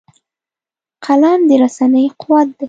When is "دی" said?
2.57-2.57